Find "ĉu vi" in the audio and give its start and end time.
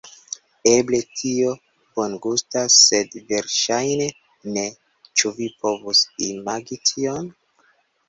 5.11-5.53